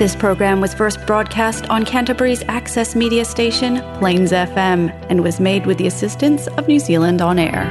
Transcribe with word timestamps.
This 0.00 0.16
program 0.16 0.62
was 0.62 0.72
first 0.72 1.04
broadcast 1.06 1.68
on 1.68 1.84
Canterbury's 1.84 2.42
access 2.48 2.96
media 2.96 3.22
station, 3.22 3.82
Plains 3.98 4.32
FM, 4.32 4.88
and 5.10 5.22
was 5.22 5.38
made 5.38 5.66
with 5.66 5.76
the 5.76 5.86
assistance 5.86 6.46
of 6.56 6.66
New 6.66 6.78
Zealand 6.78 7.20
On 7.20 7.38
Air. 7.38 7.66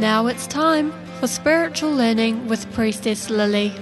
Now 0.00 0.26
it's 0.26 0.48
time 0.48 0.92
for 1.20 1.28
spiritual 1.28 1.94
learning 1.94 2.48
with 2.48 2.68
Priestess 2.72 3.30
Lilly. 3.30 3.72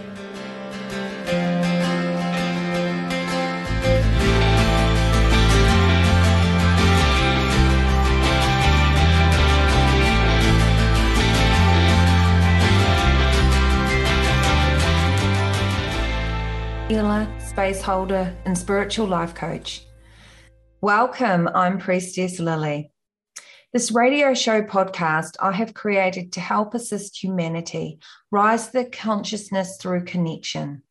Space 17.68 17.82
holder, 17.82 18.34
and 18.46 18.56
spiritual 18.56 19.06
life 19.06 19.34
coach. 19.34 19.82
Welcome, 20.80 21.50
I'm 21.54 21.76
Priestess 21.76 22.40
Lilly. 22.40 22.90
This 23.74 23.92
radio 23.92 24.32
show 24.32 24.62
podcast 24.62 25.32
I 25.38 25.52
have 25.52 25.74
created 25.74 26.32
to 26.32 26.40
help 26.40 26.72
assist 26.72 27.22
humanity 27.22 27.98
rise 28.30 28.70
their 28.70 28.86
consciousness 28.86 29.76
through 29.76 30.06
connection, 30.06 30.82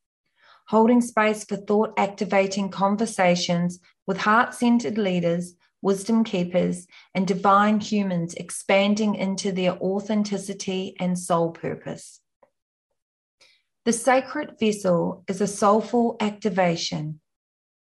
holding 0.67 1.01
space 1.01 1.43
for 1.45 1.55
thought 1.55 1.95
activating 1.97 2.69
conversations 2.69 3.79
with 4.05 4.17
heart 4.17 4.53
centered 4.53 4.99
leaders, 4.99 5.55
wisdom 5.81 6.23
keepers, 6.23 6.85
and 7.15 7.25
divine 7.25 7.79
humans 7.79 8.35
expanding 8.35 9.15
into 9.15 9.51
their 9.51 9.73
authenticity 9.81 10.95
and 10.99 11.17
soul 11.17 11.49
purpose. 11.49 12.21
The 13.87 13.93
sacred 13.93 14.59
vessel 14.59 15.23
is 15.29 15.39
a 15.39 15.47
soulful 15.47 16.17
activation, 16.19 17.21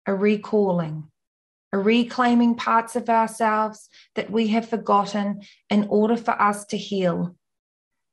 a 0.07 0.15
recalling, 0.15 1.11
a 1.73 1.79
reclaiming 1.79 2.55
parts 2.55 2.95
of 2.95 3.09
ourselves 3.09 3.89
that 4.15 4.31
we 4.31 4.47
have 4.47 4.69
forgotten 4.69 5.43
in 5.69 5.89
order 5.91 6.17
for 6.17 6.41
us 6.41 6.65
to 6.67 6.77
heal 6.77 7.35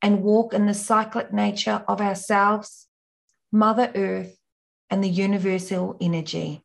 and 0.01 0.23
walk 0.23 0.51
in 0.51 0.65
the 0.65 0.73
cyclic 0.73 1.31
nature 1.31 1.85
of 1.87 2.01
ourselves, 2.01 2.87
Mother 3.51 3.91
Earth, 3.93 4.35
and 4.89 5.03
the 5.03 5.07
universal 5.07 5.95
energy. 6.01 6.63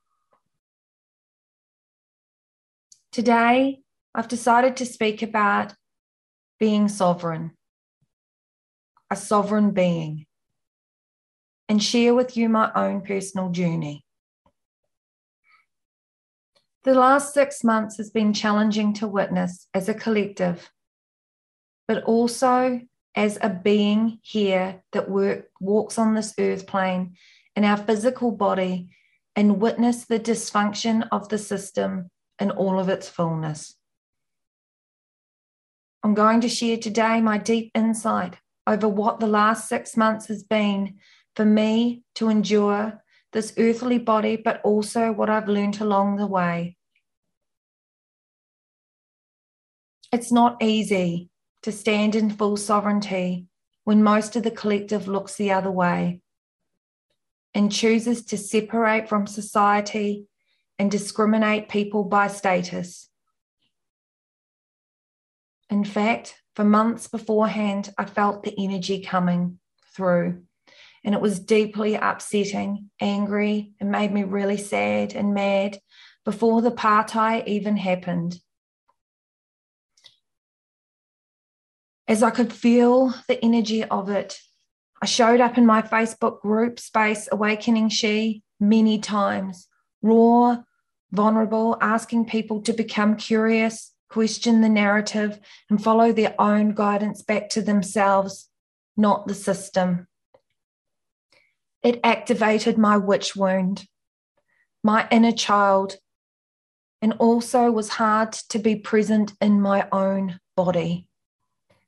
Today, 3.13 3.81
I've 4.15 4.29
decided 4.29 4.75
to 4.79 4.87
speak 4.87 5.21
about 5.21 5.75
being 6.59 6.89
sovereign, 6.89 7.51
a 9.11 9.17
sovereign 9.17 9.73
being 9.73 10.25
and 11.71 11.81
share 11.81 12.13
with 12.13 12.37
you 12.37 12.49
my 12.49 12.69
own 12.75 13.01
personal 13.01 13.49
journey. 13.49 14.05
The 16.83 16.95
last 16.95 17.33
six 17.33 17.63
months 17.63 17.97
has 17.99 18.11
been 18.11 18.33
challenging 18.33 18.93
to 18.95 19.07
witness 19.07 19.69
as 19.73 19.89
a 19.89 19.95
collective, 19.95 20.69
but 21.87 22.03
also 22.03 22.81
as 23.15 23.39
a 23.41 23.49
being 23.49 24.19
here 24.23 24.83
that 24.91 25.09
work, 25.09 25.49
walks 25.61 25.97
on 25.97 26.15
this 26.15 26.35
earth 26.41 26.67
plane 26.67 27.15
in 27.55 27.65
our 27.65 27.77
physical 27.77 28.33
body 28.33 28.89
and 29.37 29.61
witness 29.61 30.07
the 30.07 30.19
dysfunction 30.19 31.07
of 31.13 31.29
the 31.29 31.39
system 31.39 32.11
in 32.41 32.51
all 32.51 32.81
of 32.81 32.89
its 32.89 33.09
fullness. 33.09 33.77
I'm 36.03 36.15
going 36.15 36.41
to 36.41 36.49
share 36.49 36.79
today 36.79 37.21
my 37.21 37.39
deep 37.39 37.71
insight 37.77 38.39
over 38.67 38.89
what 38.89 39.21
the 39.21 39.29
last 39.29 39.69
six 39.69 39.97
months 39.97 40.27
has 40.27 40.43
been 40.43 40.99
for 41.41 41.47
me 41.47 42.03
to 42.15 42.29
endure 42.29 43.03
this 43.33 43.55
earthly 43.57 43.97
body, 43.97 44.37
but 44.37 44.61
also 44.63 45.11
what 45.11 45.31
I've 45.31 45.49
learned 45.49 45.81
along 45.81 46.17
the 46.17 46.27
way. 46.27 46.77
It's 50.13 50.31
not 50.31 50.63
easy 50.63 51.31
to 51.63 51.73
stand 51.73 52.15
in 52.15 52.29
full 52.29 52.59
sovereignty 52.59 53.47
when 53.85 54.03
most 54.03 54.37
of 54.37 54.43
the 54.43 54.51
collective 54.51 55.09
looks 55.09 55.37
the 55.37 55.51
other 55.51 55.71
way 55.71 56.21
and 57.55 57.73
chooses 57.73 58.23
to 58.27 58.37
separate 58.37 59.09
from 59.09 59.27
society 59.27 60.27
and 60.79 60.91
discriminate 60.91 61.71
people 61.71 62.05
by 62.05 62.29
status. 62.29 63.09
In 65.71 65.85
fact, 65.85 66.43
for 66.55 66.67
months 66.67 67.09
beforehand, 67.09 67.95
I 67.97 68.05
felt 68.05 68.43
the 68.43 68.55
energy 68.59 69.01
coming 69.01 69.59
through 69.97 70.43
and 71.05 71.15
it 71.15 71.21
was 71.21 71.41
deeply 71.41 71.95
upsetting, 71.95 72.91
angry, 73.01 73.73
and 73.81 73.91
made 73.91 74.13
me 74.13 74.25
really 74.25 74.57
sad 74.57 75.15
and 75.15 75.35
mad 75.35 75.79
before 76.25 76.61
the 76.63 76.71
party 76.71 77.43
even 77.47 77.77
happened. 77.77 78.39
As 82.07 82.23
I 82.23 82.31
could 82.31 82.53
feel 82.53 83.15
the 83.29 83.43
energy 83.43 83.85
of 83.85 84.09
it, 84.09 84.39
I 85.03 85.07
showed 85.07 85.41
up 85.41 85.57
in 85.57 85.65
my 85.65 85.81
Facebook 85.81 86.41
group 86.41 86.79
space, 86.79 87.29
Awakening 87.33 87.89
She, 87.89 88.43
many 88.59 88.99
times, 88.99 89.69
raw, 90.03 90.59
vulnerable, 91.13 91.79
asking 91.81 92.27
people 92.27 92.61
to 92.63 92.73
become 92.73 93.17
curious, 93.17 93.95
question 94.11 94.61
the 94.61 94.69
narrative, 94.69 95.39
and 95.71 95.83
follow 95.83 96.13
their 96.13 96.35
own 96.39 96.75
guidance 96.75 97.23
back 97.23 97.49
to 97.51 97.63
themselves, 97.63 98.51
not 98.97 99.27
the 99.27 99.35
system. 99.35 100.07
It 101.83 102.01
activated 102.05 102.77
my 102.77 102.99
witch 102.99 103.35
wound, 103.35 103.87
my 104.85 105.09
inner 105.11 105.33
child, 105.33 105.97
and 107.01 107.15
also 107.15 107.71
was 107.71 107.89
hard 107.89 108.33
to 108.51 108.59
be 108.59 108.77
present 108.77 109.33
in 109.41 109.63
my 109.63 109.89
own 109.91 110.39
body. 110.57 111.09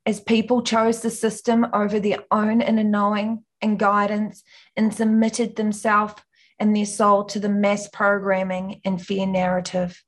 As 0.06 0.20
people 0.20 0.62
chose 0.62 1.00
the 1.00 1.10
system 1.10 1.66
over 1.72 2.00
their 2.00 2.20
own 2.30 2.62
inner 2.62 2.84
knowing 2.84 3.44
and 3.60 3.78
guidance 3.78 4.42
and 4.76 4.92
submitted 4.92 5.56
themselves 5.56 6.14
and 6.58 6.74
their 6.74 6.86
soul 6.86 7.24
to 7.24 7.38
the 7.38 7.48
mass 7.48 7.88
programming 7.88 8.80
and 8.84 9.00
fear 9.00 9.26
narrative. 9.26 10.02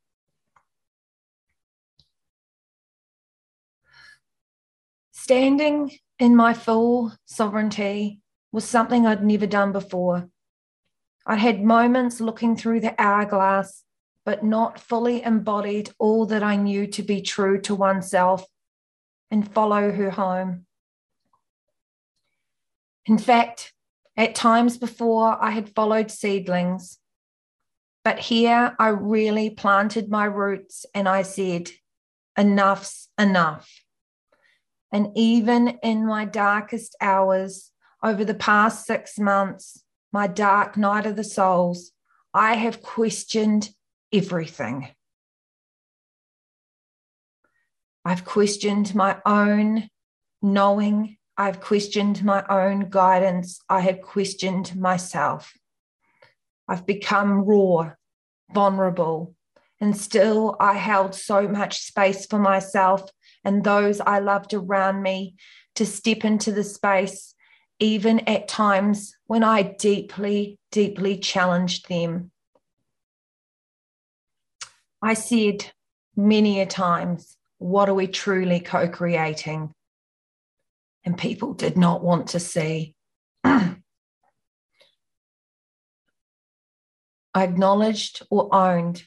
Standing 5.12 5.92
in 6.18 6.34
my 6.34 6.54
full 6.54 7.12
sovereignty 7.24 8.20
was 8.54 8.64
something 8.64 9.04
I'd 9.04 9.24
never 9.24 9.48
done 9.48 9.72
before. 9.72 10.28
I 11.26 11.34
had 11.34 11.64
moments 11.64 12.20
looking 12.20 12.54
through 12.54 12.80
the 12.80 12.94
hourglass, 13.02 13.82
but 14.24 14.44
not 14.44 14.78
fully 14.78 15.24
embodied 15.24 15.90
all 15.98 16.24
that 16.26 16.44
I 16.44 16.54
knew 16.54 16.86
to 16.86 17.02
be 17.02 17.20
true 17.20 17.60
to 17.62 17.74
oneself 17.74 18.46
and 19.28 19.52
follow 19.52 19.90
her 19.90 20.10
home. 20.10 20.66
In 23.06 23.18
fact, 23.18 23.72
at 24.16 24.36
times 24.36 24.78
before, 24.78 25.36
I 25.42 25.50
had 25.50 25.74
followed 25.74 26.12
seedlings, 26.12 27.00
but 28.04 28.20
here 28.20 28.76
I 28.78 28.88
really 28.90 29.50
planted 29.50 30.08
my 30.08 30.26
roots 30.26 30.86
and 30.94 31.08
I 31.08 31.22
said, 31.22 31.70
Enough's 32.38 33.08
enough. 33.18 33.68
And 34.92 35.08
even 35.16 35.80
in 35.82 36.06
my 36.06 36.24
darkest 36.24 36.94
hours, 37.00 37.72
over 38.04 38.22
the 38.22 38.34
past 38.34 38.86
six 38.86 39.18
months, 39.18 39.82
my 40.12 40.26
dark 40.26 40.76
night 40.76 41.06
of 41.06 41.16
the 41.16 41.24
souls, 41.24 41.90
I 42.34 42.54
have 42.54 42.82
questioned 42.82 43.70
everything. 44.12 44.88
I've 48.04 48.26
questioned 48.26 48.94
my 48.94 49.16
own 49.24 49.88
knowing. 50.42 51.16
I've 51.38 51.60
questioned 51.60 52.22
my 52.22 52.44
own 52.50 52.90
guidance. 52.90 53.58
I 53.70 53.80
have 53.80 54.02
questioned 54.02 54.76
myself. 54.76 55.54
I've 56.68 56.84
become 56.84 57.44
raw, 57.44 57.92
vulnerable, 58.52 59.34
and 59.80 59.96
still 59.96 60.56
I 60.60 60.74
held 60.74 61.14
so 61.14 61.48
much 61.48 61.78
space 61.78 62.26
for 62.26 62.38
myself 62.38 63.10
and 63.44 63.64
those 63.64 64.00
I 64.00 64.18
loved 64.18 64.52
around 64.52 65.02
me 65.02 65.36
to 65.76 65.86
step 65.86 66.24
into 66.24 66.52
the 66.52 66.64
space 66.64 67.33
even 67.78 68.20
at 68.20 68.48
times 68.48 69.16
when 69.26 69.42
I 69.42 69.62
deeply, 69.62 70.58
deeply 70.70 71.18
challenged 71.18 71.88
them. 71.88 72.30
I 75.02 75.14
said 75.14 75.70
many 76.16 76.60
a 76.60 76.66
times, 76.66 77.36
What 77.58 77.88
are 77.88 77.94
we 77.94 78.06
truly 78.06 78.60
co 78.60 78.88
creating? 78.88 79.72
And 81.04 81.18
people 81.18 81.52
did 81.52 81.76
not 81.76 82.02
want 82.02 82.28
to 82.28 82.40
see. 82.40 82.94
I 83.44 83.76
acknowledged 87.34 88.22
or 88.30 88.54
owned 88.54 89.02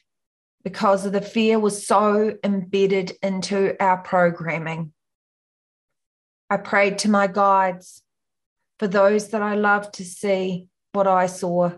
because 0.63 1.06
of 1.06 1.13
the 1.13 1.22
fear 1.22 1.58
was 1.58 1.88
so 1.88 2.36
embedded 2.44 3.13
into 3.24 3.81
our 3.81 3.98
programming. 3.98 4.92
I 6.50 6.58
prayed 6.58 7.00
to 7.00 7.10
my 7.10 7.28
guides 7.28 8.04
for 8.79 8.88
those 8.88 9.29
that 9.29 9.41
I 9.41 9.56
loved 9.56 9.95
to 9.95 10.06
see 10.06 10.68
what 10.94 11.07
I 11.07 11.27
saw, 11.27 11.71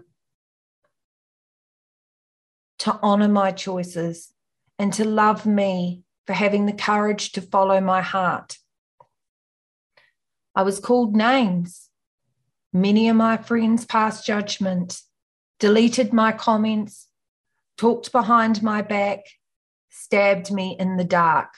to 2.79 2.99
honor 3.01 3.27
my 3.27 3.51
choices, 3.51 4.33
and 4.77 4.93
to 4.93 5.05
love 5.05 5.45
me 5.45 6.03
for 6.25 6.33
having 6.33 6.65
the 6.65 6.73
courage 6.73 7.31
to 7.33 7.41
follow 7.41 7.81
my 7.81 8.01
heart. 8.01 8.57
I 10.55 10.63
was 10.63 10.79
called 10.79 11.15
names. 11.15 11.89
Many 12.71 13.09
of 13.09 13.15
my 13.15 13.37
friends 13.37 13.85
passed 13.85 14.25
judgment, 14.25 15.01
deleted 15.59 16.13
my 16.13 16.31
comments, 16.31 17.07
talked 17.77 18.11
behind 18.11 18.61
my 18.61 18.81
back, 18.81 19.19
stabbed 19.89 20.51
me 20.51 20.75
in 20.79 20.97
the 20.97 21.03
dark. 21.03 21.49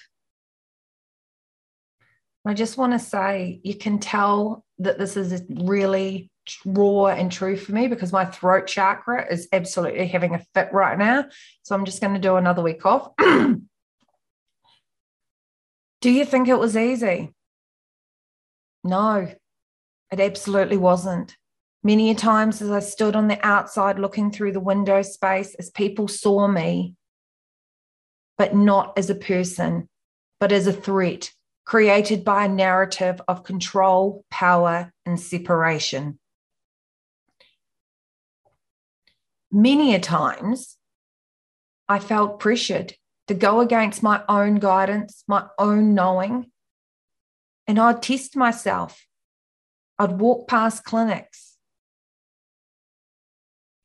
I 2.45 2.53
just 2.53 2.77
want 2.77 2.93
to 2.93 2.99
say 2.99 3.59
you 3.63 3.75
can 3.75 3.99
tell 3.99 4.65
that 4.79 4.97
this 4.97 5.15
is 5.15 5.43
really 5.47 6.31
raw 6.65 7.07
and 7.07 7.31
true 7.31 7.55
for 7.55 7.71
me 7.71 7.88
because 7.88 8.11
my 8.11 8.25
throat 8.25 8.65
chakra 8.65 9.31
is 9.31 9.47
absolutely 9.51 10.07
having 10.07 10.33
a 10.33 10.43
fit 10.55 10.69
right 10.73 10.97
now. 10.97 11.25
So 11.61 11.75
I'm 11.75 11.85
just 11.85 12.01
going 12.01 12.15
to 12.15 12.19
do 12.19 12.38
another 12.38 12.63
week 12.63 12.83
off. 12.85 13.11
do 13.19 13.59
you 16.09 16.25
think 16.25 16.47
it 16.47 16.57
was 16.57 16.75
easy? 16.75 17.31
No, 18.83 19.31
it 20.11 20.19
absolutely 20.19 20.77
wasn't. 20.77 21.38
Many 21.83 22.09
a 22.09 22.15
times 22.15 22.61
as 22.61 22.71
I 22.71 22.79
stood 22.79 23.15
on 23.15 23.27
the 23.27 23.43
outside 23.45 23.99
looking 23.99 24.31
through 24.31 24.53
the 24.53 24.59
window 24.59 25.03
space, 25.03 25.53
as 25.55 25.69
people 25.69 26.07
saw 26.07 26.47
me, 26.47 26.95
but 28.38 28.55
not 28.55 28.97
as 28.97 29.11
a 29.11 29.15
person, 29.15 29.88
but 30.39 30.51
as 30.51 30.65
a 30.65 30.73
threat 30.73 31.31
created 31.66 32.24
by 32.24 32.46
a 32.46 32.50
narrative 32.50 33.22
of 33.28 33.44
control, 33.44 34.25
power, 34.30 34.92
and 35.06 35.19
separation. 35.19 36.19
Many 39.52 39.94
a 39.96 40.00
times, 40.00 40.78
I 41.88 42.00
felt 42.00 42.40
pressured 42.40 42.94
to 43.28 43.34
go 43.34 43.60
against 43.60 44.02
my 44.02 44.24
own 44.28 44.56
guidance, 44.56 45.24
my 45.28 45.46
own 45.58 45.94
knowing, 45.94 46.52
and 47.68 47.80
I'd 47.80 48.02
test 48.02 48.36
myself. 48.36 49.06
I'd 50.00 50.19
walk 50.19 50.48
past 50.48 50.84
clinics. 50.84 51.58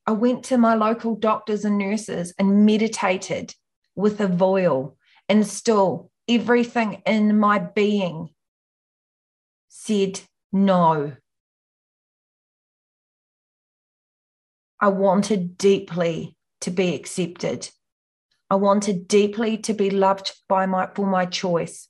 I 0.06 0.12
went 0.12 0.44
to 0.44 0.56
my 0.56 0.74
local 0.74 1.16
doctors 1.16 1.64
and 1.64 1.78
nurses 1.78 2.32
and 2.38 2.64
meditated 2.64 3.54
with 3.96 4.20
a 4.20 4.28
voil, 4.28 4.96
and 5.28 5.46
still 5.46 6.10
everything 6.28 7.02
in 7.06 7.38
my 7.38 7.58
being 7.58 8.30
said 9.68 10.20
no. 10.52 11.12
I 14.80 14.88
wanted 14.88 15.56
deeply 15.56 16.36
to 16.60 16.70
be 16.70 16.94
accepted. 16.94 17.70
I 18.50 18.56
wanted 18.56 19.08
deeply 19.08 19.58
to 19.58 19.74
be 19.74 19.90
loved 19.90 20.34
by 20.48 20.66
my 20.66 20.88
for 20.94 21.06
my 21.06 21.26
choice. 21.26 21.88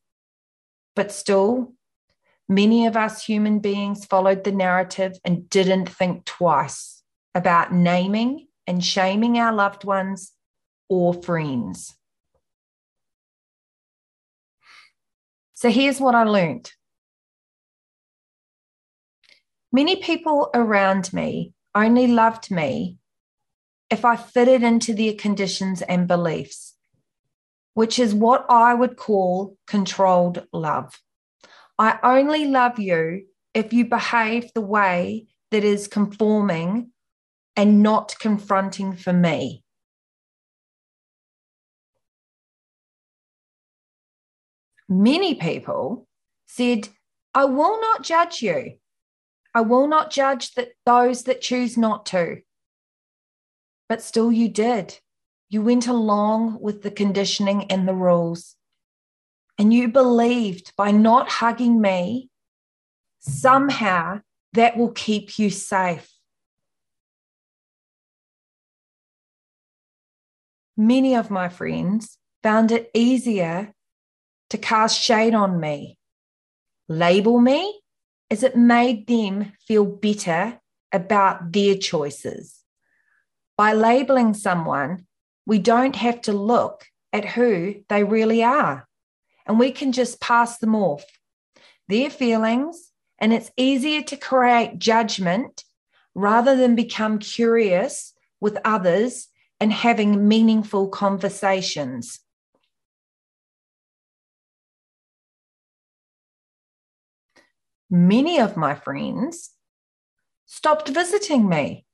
But 0.95 1.13
still, 1.13 1.75
many 2.49 2.87
of 2.87 2.97
us 2.97 3.25
human 3.25 3.59
beings 3.59 4.07
followed 4.07 4.45
the 4.45 4.53
narrative 4.53 5.19
and 5.25 5.51
didn't 5.51 5.89
think 5.89 6.25
twice 6.25 7.03
about 7.35 7.73
naming 7.73 8.47
and 8.67 8.85
shaming 8.85 9.39
our 9.39 9.53
loved 9.53 9.85
ones 9.85 10.33
or 10.89 11.13
friends. 11.13 11.95
So 15.57 15.71
here's 15.71 15.99
what 15.99 16.15
I 16.15 16.25
learned. 16.25 16.71
Many 19.73 19.97
people 19.97 20.51
around 20.53 21.15
me 21.15 21.55
only 21.75 22.07
loved 22.07 22.51
me 22.51 22.99
if 23.89 24.05
I 24.05 24.17
fitted 24.17 24.63
into 24.63 24.93
their 24.93 25.15
conditions 25.15 25.81
and 25.81 26.07
beliefs, 26.07 26.75
which 27.73 27.99
is 27.99 28.15
what 28.15 28.45
I 28.51 28.75
would 28.75 28.99
call 28.99 29.57
controlled 29.67 30.47
love. 30.53 31.01
I 31.79 31.99
only 32.03 32.45
love 32.45 32.79
you 32.79 33.25
if 33.55 33.73
you 33.73 33.87
behave 33.87 34.53
the 34.55 34.61
way 34.61 35.27
that 35.53 35.65
is 35.65 35.89
conforming 35.89 36.91
and 37.57 37.83
not 37.83 38.15
confronting 38.19 38.95
for 38.95 39.15
me. 39.15 39.65
Many 44.89 45.35
people 45.35 46.07
said, 46.47 46.89
I 47.35 47.45
will 47.45 47.81
not 47.81 48.03
judge 48.03 48.43
you. 48.43 48.79
I 49.55 49.63
will 49.63 49.87
not 49.89 50.11
judge 50.11 50.55
that 50.55 50.71
those 50.85 51.25
that 51.25 51.41
choose 51.41 51.77
not 51.77 52.07
to. 52.07 52.43
But 53.89 54.03
still, 54.03 54.33
you 54.33 54.49
did. 54.49 54.99
You 55.49 55.63
went 55.63 55.87
along 55.87 56.59
with 56.61 56.83
the 56.83 56.91
conditioning 56.91 57.71
and 57.71 57.87
the 57.87 57.95
rules. 57.95 58.57
And 59.59 59.73
you 59.73 59.89
believed 59.89 60.73
by 60.77 60.91
not 60.91 61.31
hugging 61.31 61.81
me, 61.81 62.31
somehow 63.21 64.21
that 64.53 64.77
will 64.77 64.91
keep 64.91 65.39
you 65.39 65.51
safe. 65.51 66.11
Many 70.77 71.15
of 71.15 71.31
my 71.31 71.49
friends 71.49 72.19
found 72.43 72.71
it 72.71 72.91
easier 72.93 73.73
to 74.51 74.59
cast 74.59 75.01
shade 75.01 75.35
on 75.35 75.61
me, 75.61 75.99
label 76.89 77.41
me, 77.41 77.81
as 78.31 78.43
it 78.43 78.57
made 78.57 79.07
them 79.07 79.53
feel 79.67 79.85
better 79.85 80.61
about 80.93 81.53
their 81.53 81.77
choices. 81.77 82.63
By 83.57 83.73
labeling 83.73 84.35
someone, 84.35 85.07
we 85.47 85.59
don't 85.59 85.97
have 85.97 86.21
to 86.23 86.33
look 86.33 86.85
at 87.13 87.25
who 87.25 87.77
they 87.89 88.05
really 88.05 88.43
are, 88.43 88.87
and 89.47 89.59
we 89.59 89.71
can 89.71 89.93
just 89.93 90.21
pass 90.21 90.59
them 90.59 90.75
off. 90.75 91.05
Their 91.89 92.11
feelings, 92.11 92.91
and 93.19 93.33
it's 93.33 93.53
easier 93.57 94.03
to 94.03 94.17
create 94.17 94.79
judgment 94.79 95.65
rather 96.15 96.57
than 96.57 96.75
become 96.75 97.19
curious 97.19 98.13
with 98.41 98.59
others 98.65 99.29
and 99.61 99.73
having 99.73 100.29
meaningful 100.29 100.89
conversations. 100.89 102.21
Many 107.91 108.39
of 108.41 108.57
my 108.57 108.75
friends 108.75 109.51
stopped 110.47 110.89
visiting 110.89 111.49
me. 111.49 111.85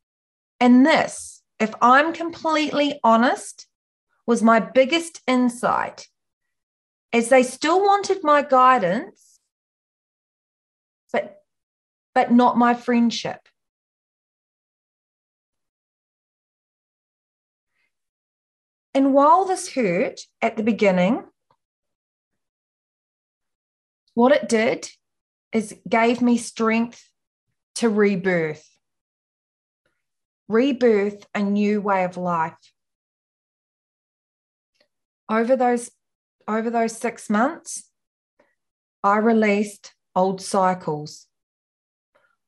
And 0.60 0.86
this, 0.86 1.42
if 1.58 1.74
I'm 1.80 2.12
completely 2.12 3.00
honest, 3.02 3.66
was 4.26 4.42
my 4.42 4.60
biggest 4.60 5.20
insight 5.26 6.06
as 7.12 7.28
they 7.28 7.42
still 7.42 7.80
wanted 7.80 8.22
my 8.22 8.42
guidance, 8.42 9.40
but, 11.12 11.42
but 12.14 12.30
not 12.30 12.56
my 12.56 12.74
friendship. 12.74 13.48
And 18.94 19.14
while 19.14 19.44
this 19.44 19.72
hurt 19.72 20.20
at 20.40 20.56
the 20.56 20.62
beginning, 20.62 21.24
what 24.14 24.32
it 24.32 24.48
did 24.48 24.90
is 25.52 25.74
gave 25.88 26.22
me 26.22 26.36
strength 26.38 27.08
to 27.76 27.88
rebirth. 27.88 28.68
Rebirth 30.48 31.26
a 31.34 31.42
new 31.42 31.80
way 31.80 32.04
of 32.04 32.16
life. 32.16 32.72
Over 35.28 35.56
those 35.56 35.90
over 36.48 36.70
those 36.70 36.96
6 36.96 37.30
months 37.30 37.88
i 39.04 39.16
released 39.16 39.94
old 40.16 40.40
cycles 40.40 41.28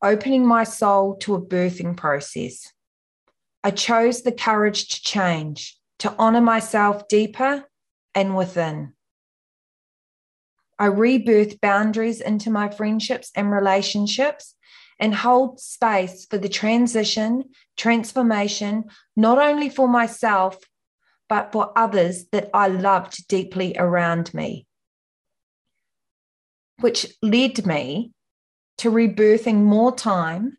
opening 0.04 0.46
my 0.46 0.64
soul 0.64 1.16
to 1.16 1.34
a 1.34 1.40
birthing 1.40 1.96
process. 1.96 2.72
I 3.64 3.70
chose 3.70 4.20
the 4.20 4.32
courage 4.32 4.88
to 4.88 5.02
change 5.02 5.78
to 6.00 6.14
honor 6.18 6.42
myself 6.42 7.08
deeper 7.08 7.64
and 8.14 8.36
within 8.36 8.92
I 10.84 10.88
rebirth 10.88 11.62
boundaries 11.62 12.20
into 12.20 12.50
my 12.50 12.68
friendships 12.68 13.30
and 13.34 13.50
relationships 13.50 14.54
and 15.00 15.14
hold 15.14 15.58
space 15.58 16.26
for 16.26 16.36
the 16.36 16.50
transition, 16.50 17.44
transformation, 17.74 18.84
not 19.16 19.38
only 19.38 19.70
for 19.70 19.88
myself, 19.88 20.58
but 21.26 21.52
for 21.52 21.72
others 21.74 22.26
that 22.32 22.50
I 22.52 22.68
loved 22.68 23.26
deeply 23.28 23.74
around 23.78 24.34
me. 24.34 24.66
Which 26.80 27.06
led 27.22 27.64
me 27.64 28.12
to 28.76 28.90
rebirthing 28.90 29.62
more 29.62 29.96
time, 29.96 30.58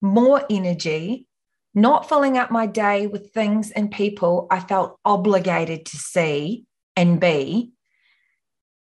more 0.00 0.44
energy, 0.50 1.28
not 1.72 2.08
filling 2.08 2.36
up 2.36 2.50
my 2.50 2.66
day 2.66 3.06
with 3.06 3.32
things 3.32 3.70
and 3.70 3.92
people 3.92 4.48
I 4.50 4.58
felt 4.58 4.98
obligated 5.04 5.86
to 5.86 5.96
see 5.98 6.64
and 6.96 7.20
be, 7.20 7.70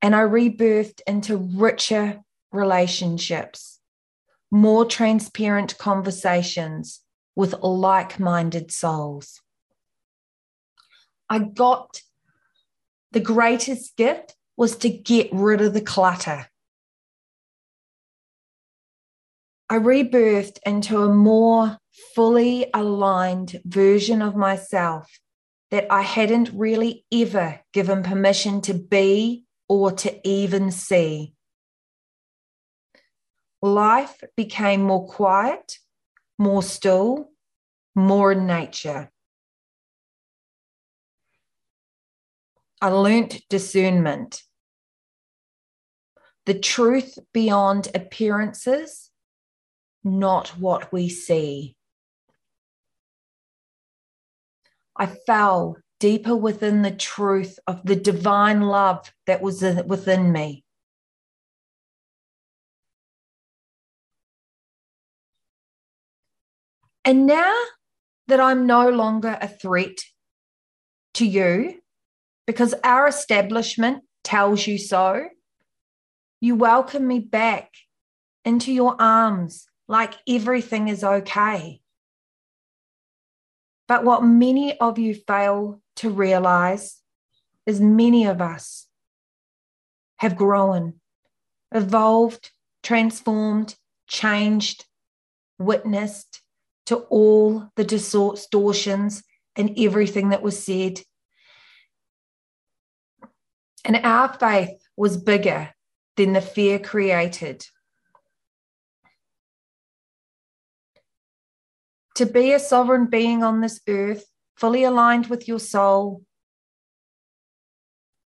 and 0.06 0.16
I 0.16 0.20
rebirthed 0.20 1.02
into 1.08 1.36
richer 1.36 2.22
relationships, 2.52 3.80
more 4.52 4.86
transparent 4.86 5.80
conversations 5.80 7.02
with 7.36 7.56
like 7.64 8.20
minded 8.20 8.72
souls. 8.72 9.42
I 11.28 11.40
got 11.40 12.04
the 13.14 13.20
greatest 13.20 13.98
gift 13.98 14.36
was 14.56 14.76
to 14.78 14.90
get 14.90 15.30
rid 15.34 15.62
of 15.62 15.74
the 15.74 15.82
clutter. 15.82 16.52
I 19.72 19.80
rebirthed 19.80 20.60
into 20.68 21.02
a 21.02 21.12
more 21.12 21.80
fully 22.14 22.68
aligned 22.76 23.60
version 23.66 24.22
of 24.22 24.36
myself 24.36 25.20
that 25.72 25.92
I 25.92 26.04
hadn't 26.04 26.52
really 26.54 27.06
ever 27.12 27.62
given 27.74 28.04
permission 28.04 28.62
to 28.62 28.76
be 28.76 29.45
or 29.68 29.92
to 29.92 30.28
even 30.28 30.72
see. 30.72 31.34
Life 33.62 34.24
became 34.36 34.84
more 34.84 35.08
quiet, 35.08 35.80
more 36.38 36.62
still, 36.62 37.30
more 37.96 38.32
in 38.32 38.46
nature. 38.46 39.12
I 42.82 42.90
learnt 42.90 43.42
discernment. 43.50 44.44
The 46.46 46.60
truth 46.60 47.18
beyond 47.34 47.88
appearances, 47.96 49.10
not 50.04 50.50
what 50.50 50.94
we 50.94 51.10
see. 51.10 51.76
I 54.96 55.08
fell 55.08 55.78
deeper 56.06 56.36
within 56.36 56.84
the 56.84 56.92
truth 56.92 57.58
of 57.66 57.82
the 57.84 57.96
divine 57.96 58.62
love 58.62 59.12
that 59.26 59.42
was 59.42 59.64
within 59.88 60.32
me. 60.32 60.64
And 67.04 67.26
now 67.26 67.56
that 68.28 68.40
I'm 68.40 68.68
no 68.68 68.92
longer 68.92 69.36
a 69.42 69.48
threat 69.48 69.98
to 71.16 71.26
you, 71.26 71.82
because 72.46 72.76
our 72.84 73.08
establishment 73.08 74.04
tells 74.24 74.68
you 74.68 74.78
so, 74.78 75.28
you 76.40 76.54
welcome 76.54 77.08
me 77.08 77.20
back 77.20 77.72
into 78.44 78.72
your 78.72 78.96
arms 79.02 79.66
like 79.88 80.14
everything 80.30 80.88
is 80.88 81.04
okay. 81.04 81.82
But 83.88 84.04
what 84.04 84.24
many 84.24 84.80
of 84.80 85.00
you 85.00 85.16
fail 85.16 85.82
to 85.98 86.10
realize 86.10 87.02
is 87.66 87.80
many 87.80 88.26
of 88.26 88.42
us 88.42 88.88
have 90.18 90.36
grown, 90.36 90.96
evolved, 91.74 92.52
transformed, 92.84 93.76
changed, 94.08 94.86
witnessed 95.58 96.42
to 96.86 96.98
all 97.10 97.70
the 97.76 97.84
distortions 97.84 99.24
and 99.56 99.78
everything 99.80 100.30
that 100.30 100.44
was 100.44 100.64
said. 100.64 101.02
And 103.84 103.98
our 103.98 104.34
faith 104.34 104.80
was 104.96 105.18
bigger 105.18 105.74
than 106.18 106.34
the 106.34 106.42
fear 106.42 106.80
created. 106.80 107.66
To 112.16 112.26
be 112.26 112.54
a 112.54 112.60
sovereign 112.60 113.08
being 113.08 113.44
on 113.44 113.62
this 113.62 113.82
earth, 113.88 114.26
fully 114.56 114.84
aligned 114.84 115.28
with 115.28 115.48
your 115.48 115.60
soul, 115.60 116.24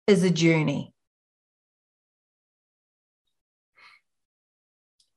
is 0.08 0.24
a 0.24 0.30
journey. 0.30 0.94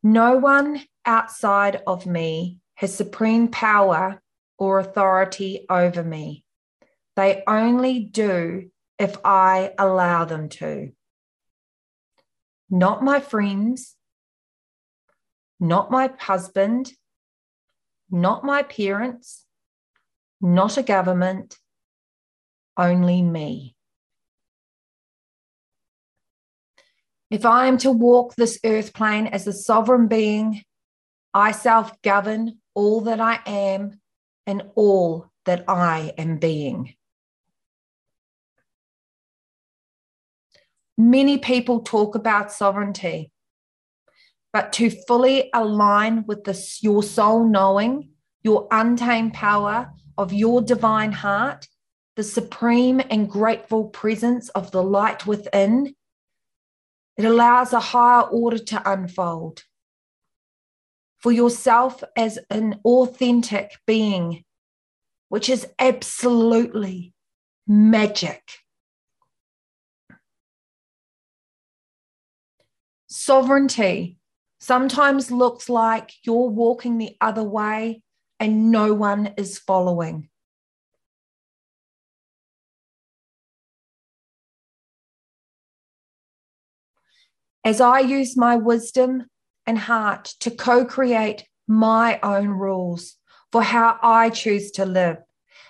No 0.03 0.37
one 0.37 0.83
outside 1.07 1.83
of 1.87 2.07
me 2.07 2.59
has 2.75 2.95
supreme 2.95 3.49
power 3.49 4.21
or 4.59 4.79
authority 4.79 5.65
over 5.71 6.03
me. 6.03 6.45
They 7.17 7.43
only 7.47 8.01
do 8.01 8.71
if 8.99 9.17
I 9.25 9.73
allow 9.79 10.25
them 10.25 10.49
to. 10.51 10.93
Not 12.69 13.03
my 13.03 13.21
friends, 13.21 13.97
not 15.61 15.91
my 15.91 16.11
husband, 16.19 16.93
not 18.11 18.45
my 18.45 18.63
parents, 18.63 19.45
not 20.43 20.77
a 20.77 20.83
government, 20.83 21.57
only 22.77 23.23
me. 23.23 23.77
If 27.31 27.47
I 27.47 27.67
am 27.67 27.79
to 27.79 27.91
walk 27.91 28.35
this 28.35 28.59
earth 28.65 28.93
plane 28.93 29.29
as 29.29 29.47
a 29.47 29.53
sovereign 29.53 30.09
being, 30.09 30.63
I 31.33 31.53
self 31.53 32.03
govern 32.03 32.59
all 32.75 33.03
that 33.03 33.21
I 33.21 33.41
am 33.47 34.01
and 34.47 34.65
all 34.75 35.31
that 35.47 35.65
I 35.69 36.13
am 36.19 36.37
being. 36.37 36.95
Many 40.99 41.39
people 41.39 41.81
talk 41.81 42.15
about 42.15 42.53
sovereignty, 42.53 43.33
but 44.53 44.73
to 44.75 44.91
fully 44.91 45.49
align 45.55 46.27
with 46.27 46.45
this, 46.45 46.83
your 46.83 47.03
soul 47.03 47.49
knowing, 47.49 48.12
your 48.43 48.67
untamed 48.71 49.35
power 49.35 49.93
of 50.19 50.33
your 50.33 50.61
divine 50.61 51.13
heart, 51.13 51.69
the 52.17 52.23
supreme 52.23 53.01
and 53.11 53.31
grateful 53.31 53.87
presence 53.87 54.49
of 54.51 54.71
the 54.71 54.83
light 54.83 55.27
within, 55.27 55.95
it 57.17 57.25
allows 57.25 57.73
a 57.73 57.81
higher 57.81 58.23
order 58.23 58.59
to 58.59 58.91
unfold. 58.91 59.65
For 61.19 61.33
yourself 61.33 62.03
as 62.17 62.39
an 62.51 62.81
authentic 62.85 63.79
being, 63.87 64.45
which 65.29 65.49
is 65.49 65.67
absolutely 65.79 67.15
magic. 67.67 68.43
Sovereignty 73.07 74.19
sometimes 74.59 75.31
looks 75.31 75.69
like 75.69 76.13
you're 76.25 76.49
walking 76.49 76.99
the 76.99 77.17
other 77.21 77.45
way 77.45 78.03
and 78.43 78.73
no 78.73 78.93
one 78.93 79.33
is 79.37 79.57
following. 79.57 80.29
As 87.65 87.81
I 87.81 88.01
use 88.01 88.37
my 88.37 88.57
wisdom 88.57 89.27
and 89.65 89.79
heart 89.79 90.35
to 90.41 90.51
co 90.51 90.85
create 90.85 91.47
my 91.69 92.19
own 92.25 92.49
rules 92.49 93.17
for 93.53 93.63
how 93.63 93.97
I 94.03 94.31
choose 94.31 94.73
to 94.73 94.87
live, 94.87 95.19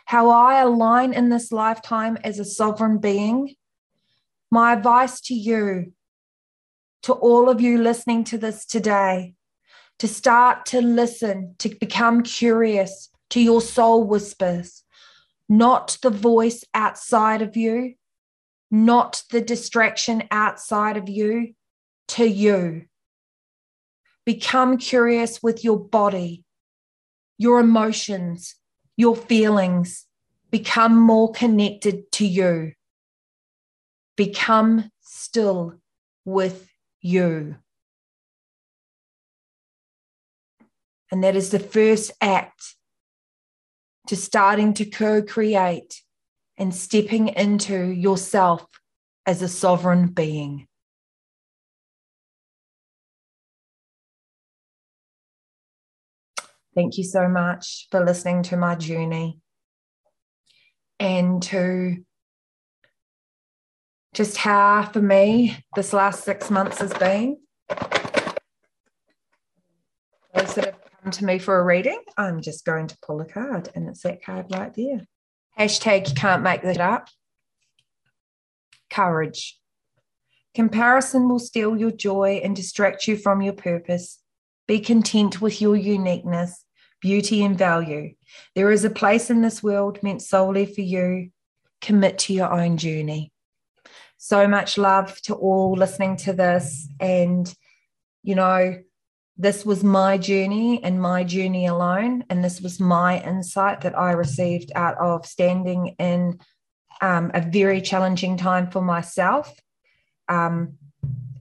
how 0.07 0.31
I 0.31 0.63
align 0.63 1.13
in 1.13 1.29
this 1.29 1.53
lifetime 1.53 2.17
as 2.25 2.39
a 2.39 2.45
sovereign 2.47 2.97
being, 2.97 3.55
my 4.51 4.73
advice 4.73 5.21
to 5.23 5.35
you 5.35 5.93
to 7.03 7.13
all 7.13 7.51
of 7.51 7.61
you 7.61 7.77
listening 7.77 8.25
to 8.25 8.39
this 8.39 8.65
today 8.65 9.35
to 9.99 10.09
start 10.09 10.67
to 10.67 10.81
listen, 10.81 11.55
to 11.59 11.69
become 11.69 12.23
curious 12.23 13.09
to 13.31 13.41
your 13.41 13.61
soul 13.61 14.05
whispers, 14.05 14.83
not 15.49 15.99
the 16.03 16.11
voice 16.11 16.65
outside 16.75 17.43
of 17.43 17.57
you, 17.57 17.95
not 18.71 19.23
the 19.31 19.41
distraction 19.41 20.25
outside 20.31 20.97
of 20.97 21.09
you, 21.09 21.55
to 22.09 22.29
you. 22.29 22.87
Become 24.25 24.79
curious 24.79 25.43
with 25.43 25.65
your 25.65 25.79
body, 25.79 26.45
your 27.39 27.61
emotions, 27.61 28.55
your 28.97 29.17
feelings. 29.17 30.07
Become 30.51 30.99
more 30.99 31.33
connected 31.33 32.13
to 32.13 32.27
you. 32.27 32.73
Become 34.17 34.91
still 35.01 35.79
with 36.25 36.69
you. 37.01 37.57
And 41.13 41.23
that 41.23 41.37
is 41.37 41.51
the 41.51 41.59
first 41.59 42.11
act 42.23 42.75
to 44.07 44.17
starting 44.17 44.73
to 44.75 44.87
co 44.87 45.21
create 45.21 46.03
and 46.57 46.75
stepping 46.75 47.29
into 47.29 47.91
yourself 47.91 48.67
as 49.27 49.43
a 49.43 49.49
sovereign 49.49 50.07
being. 50.07 50.67
Thank 56.75 56.97
you 56.97 57.05
so 57.05 57.29
much 57.29 57.89
for 57.91 58.03
listening 58.03 58.43
to 58.45 58.57
my 58.57 58.75
journey 58.75 59.39
and 60.99 61.43
to 61.43 61.97
just 64.15 64.39
how 64.39 64.89
for 64.91 65.03
me 65.03 65.59
this 65.77 65.93
last 65.93 66.25
six 66.25 66.51
months 66.51 66.79
has 66.79 66.95
been. 66.95 67.37
Those 70.35 70.55
that 70.55 70.65
have 70.65 70.82
come 71.03 71.11
to 71.13 71.25
me 71.25 71.39
for 71.39 71.59
a 71.59 71.65
reading, 71.65 72.01
I'm 72.17 72.41
just 72.41 72.65
going 72.65 72.87
to 72.87 72.99
pull 73.03 73.21
a 73.21 73.25
card, 73.25 73.69
and 73.75 73.89
it's 73.89 74.03
that 74.03 74.25
card 74.25 74.47
right 74.51 74.73
there. 74.75 75.07
Hashtag 75.59 76.09
you 76.09 76.15
can't 76.15 76.43
make 76.43 76.63
that 76.63 76.81
up. 76.81 77.09
Courage. 78.91 79.59
Comparison 80.55 81.29
will 81.29 81.39
steal 81.39 81.77
your 81.77 81.91
joy 81.91 82.41
and 82.45 82.55
distract 82.55 83.09
you 83.09 83.17
from 83.17 83.43
your 83.43 83.55
purpose. 83.55 84.21
Be 84.69 84.81
content 84.81 85.41
with 85.41 85.61
your 85.61 85.77
uniqueness, 85.77 86.65
beauty, 87.01 87.43
and 87.43 87.59
value. 87.59 88.15
There 88.55 88.71
is 88.71 88.85
a 88.85 88.91
place 88.91 89.31
in 89.31 89.43
this 89.43 89.63
world 89.63 90.03
meant 90.03 90.23
solely 90.23 90.67
for 90.67 90.83
you. 90.83 91.31
Commit 91.81 92.19
to 92.21 92.35
your 92.35 92.53
own 92.53 92.77
journey. 92.77 93.33
So 94.19 94.47
much 94.47 94.79
love 94.79 95.21
to 95.23 95.35
all 95.35 95.73
listening 95.73 96.17
to 96.19 96.33
this. 96.33 96.87
And, 97.01 97.53
you 98.23 98.37
know, 98.37 98.77
this 99.43 99.67
was 99.67 99.83
my 99.83 100.17
journey 100.19 100.83
and 100.85 101.03
my 101.03 101.25
journey 101.25 101.67
alone. 101.67 102.25
And 102.31 102.45
this 102.45 102.61
was 102.61 102.79
my 102.79 103.21
insight 103.23 103.81
that 103.81 103.99
I 103.99 104.13
received 104.13 104.71
out 104.77 104.97
of 104.99 105.27
standing 105.27 105.97
in 105.99 106.39
um, 107.01 107.33
a 107.35 107.41
very 107.41 107.81
challenging 107.81 108.37
time 108.37 108.71
for 108.71 108.81
myself 108.81 109.53
um, 110.29 110.79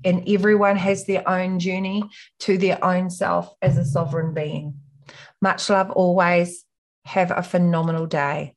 and 0.03 0.27
everyone 0.27 0.77
has 0.77 1.05
their 1.05 1.27
own 1.29 1.59
journey 1.59 2.03
to 2.39 2.57
their 2.57 2.83
own 2.83 3.11
self 3.11 3.53
as 3.61 3.77
a 3.77 3.85
sovereign 3.85 4.33
being. 4.33 4.79
Much 5.39 5.69
love 5.69 5.91
always. 5.91 6.65
Have 7.05 7.31
a 7.31 7.43
phenomenal 7.43 8.05
day. 8.07 8.55